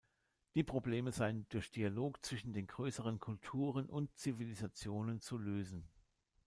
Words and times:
Die 0.55 0.63
Probleme 0.63 1.11
seien 1.11 1.45
durch 1.49 1.69
Dialog 1.69 2.25
zwischen 2.25 2.53
den 2.53 2.65
größeren 2.65 3.19
Kulturen 3.19 3.87
und 3.87 4.09
Zivilisationen 4.17 5.21
zu 5.21 5.37
lösen. 5.37 5.87